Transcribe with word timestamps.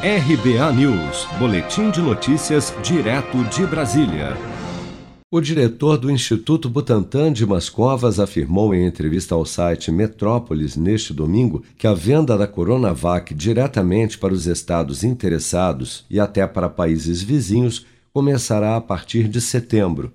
RBA 0.00 0.72
News, 0.74 1.26
Boletim 1.40 1.90
de 1.90 2.00
Notícias, 2.00 2.72
direto 2.84 3.42
de 3.46 3.66
Brasília. 3.66 4.36
O 5.28 5.40
diretor 5.40 5.98
do 5.98 6.08
Instituto 6.08 6.70
Butantan 6.70 7.32
de 7.32 7.44
Mascovas 7.44 8.20
afirmou 8.20 8.72
em 8.72 8.86
entrevista 8.86 9.34
ao 9.34 9.44
site 9.44 9.90
Metrópolis 9.90 10.76
neste 10.76 11.12
domingo 11.12 11.64
que 11.76 11.84
a 11.84 11.94
venda 11.94 12.38
da 12.38 12.46
Coronavac 12.46 13.34
diretamente 13.34 14.16
para 14.18 14.32
os 14.32 14.46
estados 14.46 15.02
interessados 15.02 16.06
e 16.08 16.20
até 16.20 16.46
para 16.46 16.68
países 16.68 17.20
vizinhos 17.20 17.84
começará 18.12 18.76
a 18.76 18.80
partir 18.80 19.26
de 19.26 19.40
setembro. 19.40 20.12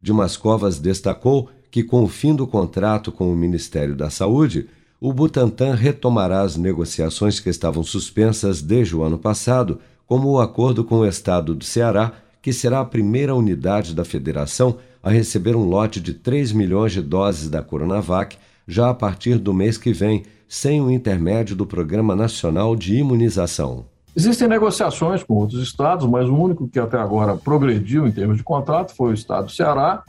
De 0.00 0.12
Mascovas 0.12 0.78
destacou 0.78 1.50
que, 1.72 1.82
com 1.82 2.04
o 2.04 2.08
fim 2.08 2.36
do 2.36 2.46
contrato 2.46 3.10
com 3.10 3.32
o 3.32 3.36
Ministério 3.36 3.96
da 3.96 4.10
Saúde, 4.10 4.68
o 5.06 5.12
Butantan 5.12 5.74
retomará 5.74 6.40
as 6.40 6.56
negociações 6.56 7.38
que 7.38 7.50
estavam 7.50 7.82
suspensas 7.82 8.62
desde 8.62 8.96
o 8.96 9.02
ano 9.02 9.18
passado, 9.18 9.78
como 10.06 10.30
o 10.30 10.40
acordo 10.40 10.82
com 10.82 11.00
o 11.00 11.06
estado 11.06 11.54
do 11.54 11.62
Ceará, 11.62 12.12
que 12.40 12.54
será 12.54 12.80
a 12.80 12.86
primeira 12.86 13.34
unidade 13.34 13.94
da 13.94 14.02
federação 14.02 14.78
a 15.02 15.10
receber 15.10 15.54
um 15.54 15.68
lote 15.68 16.00
de 16.00 16.14
3 16.14 16.52
milhões 16.52 16.92
de 16.92 17.02
doses 17.02 17.50
da 17.50 17.60
Coronavac 17.60 18.38
já 18.66 18.88
a 18.88 18.94
partir 18.94 19.36
do 19.36 19.52
mês 19.52 19.76
que 19.76 19.92
vem, 19.92 20.22
sem 20.48 20.80
o 20.80 20.90
intermédio 20.90 21.54
do 21.54 21.66
Programa 21.66 22.16
Nacional 22.16 22.74
de 22.74 22.96
Imunização. 22.96 23.84
Existem 24.16 24.48
negociações 24.48 25.22
com 25.22 25.34
outros 25.34 25.62
estados, 25.62 26.06
mas 26.06 26.30
o 26.30 26.34
único 26.34 26.66
que 26.66 26.78
até 26.78 26.96
agora 26.96 27.36
progrediu 27.36 28.06
em 28.06 28.10
termos 28.10 28.38
de 28.38 28.42
contrato 28.42 28.96
foi 28.96 29.10
o 29.10 29.14
estado 29.14 29.44
do 29.44 29.52
Ceará, 29.52 30.02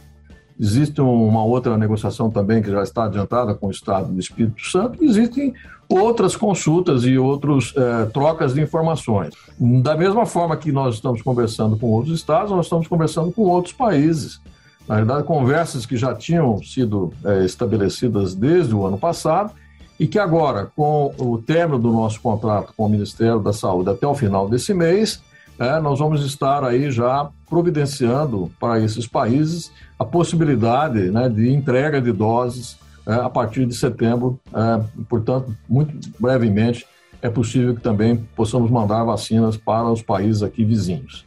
Existe 0.60 1.02
uma 1.02 1.44
outra 1.44 1.78
negociação 1.78 2.30
também 2.30 2.62
que 2.62 2.72
já 2.72 2.82
está 2.82 3.06
adiantada 3.06 3.54
com 3.54 3.68
o 3.68 3.72
Estado 3.72 4.12
do 4.12 4.20
Espírito 4.20 4.62
Santo. 4.62 5.04
Existem 5.04 5.54
outras 5.90 6.36
consultas 6.36 7.04
e 7.04 7.18
outras 7.18 7.74
é, 7.76 8.06
trocas 8.06 8.54
de 8.54 8.62
informações. 8.62 9.34
Da 9.60 9.96
mesma 9.96 10.26
forma 10.26 10.56
que 10.56 10.72
nós 10.72 10.96
estamos 10.96 11.22
conversando 11.22 11.78
com 11.78 11.88
outros 11.88 12.18
estados, 12.18 12.52
nós 12.52 12.66
estamos 12.66 12.88
conversando 12.88 13.32
com 13.32 13.44
outros 13.44 13.74
países. 13.74 14.40
Na 14.88 14.96
verdade, 14.96 15.24
conversas 15.24 15.86
que 15.86 15.98
já 15.98 16.14
tinham 16.14 16.62
sido 16.64 17.12
é, 17.24 17.44
estabelecidas 17.44 18.34
desde 18.34 18.74
o 18.74 18.86
ano 18.86 18.98
passado 18.98 19.52
e 20.00 20.08
que 20.08 20.20
agora, 20.20 20.72
com 20.76 21.14
o 21.18 21.38
término 21.38 21.80
do 21.80 21.92
nosso 21.92 22.22
contrato 22.22 22.74
com 22.76 22.86
o 22.86 22.90
Ministério 22.90 23.40
da 23.40 23.54
Saúde 23.54 23.90
até 23.90 24.06
o 24.06 24.14
final 24.14 24.48
desse 24.48 24.74
mês, 24.74 25.22
é, 25.60 25.80
nós 25.80 26.00
vamos 26.00 26.26
estar 26.26 26.64
aí 26.64 26.92
já 26.92 27.30
providenciando 27.50 28.52
para 28.60 28.80
esses 28.80 29.08
países 29.08 29.72
a 29.98 30.04
possibilidade 30.04 31.10
né, 31.10 31.30
de 31.30 31.50
entrega 31.52 32.02
de 32.02 32.12
doses 32.12 32.78
é, 33.08 33.14
a 33.14 33.30
partir 33.30 33.66
de 33.66 33.76
setembro. 33.76 34.40
É, 34.54 35.04
portanto, 35.08 35.56
muito 35.70 36.10
brevemente, 36.20 36.86
é 37.22 37.30
possível 37.30 37.74
que 37.74 37.82
também 37.82 38.18
possamos 38.36 38.70
mandar 38.70 39.04
vacinas 39.04 39.58
para 39.58 39.90
os 39.90 40.02
países 40.02 40.44
aqui 40.44 40.64
vizinhos. 40.66 41.26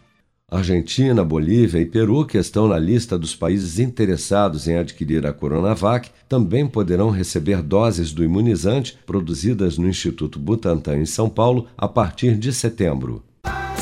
Argentina, 0.51 1.23
Bolívia 1.23 1.79
e 1.79 1.84
Peru, 1.84 2.25
que 2.25 2.39
estão 2.39 2.69
na 2.69 2.79
lista 2.79 3.19
dos 3.19 3.37
países 3.37 3.79
interessados 3.79 4.67
em 4.67 4.79
adquirir 4.79 5.27
a 5.27 5.33
Coronavac, 5.33 6.09
também 6.27 6.67
poderão 6.67 7.11
receber 7.11 7.62
doses 7.62 8.12
do 8.15 8.25
imunizante 8.25 8.99
produzidas 9.05 9.77
no 9.77 9.87
Instituto 9.87 10.39
Butantan 10.39 10.97
em 10.97 11.05
São 11.05 11.29
Paulo 11.29 11.67
a 11.77 11.87
partir 11.87 12.39
de 12.39 12.51
setembro. 12.51 13.23